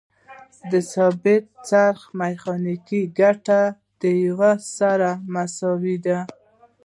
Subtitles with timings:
[0.71, 3.61] د ثابت څرخ میخانیکي ګټه
[4.01, 4.39] د یو
[4.77, 6.19] سره مساوي ده.